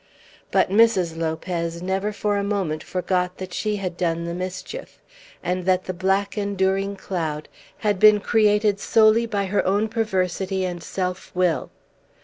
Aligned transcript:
But 0.49 0.71
Mrs. 0.71 1.15
Lopez 1.15 1.79
never 1.79 2.11
for 2.11 2.37
a 2.37 2.43
moment 2.43 2.81
forgot 2.81 3.37
that 3.37 3.53
she 3.53 3.75
had 3.75 3.97
done 3.97 4.23
the 4.25 4.33
mischief, 4.33 4.97
and 5.43 5.63
that 5.65 5.83
the 5.83 5.93
black 5.93 6.39
enduring 6.39 6.95
cloud 6.95 7.47
had 7.77 7.99
been 7.99 8.19
created 8.19 8.79
solely 8.79 9.27
by 9.27 9.45
her 9.45 9.63
own 9.63 9.87
perversity 9.87 10.65
and 10.65 10.81
self 10.81 11.31
will. 11.35 11.69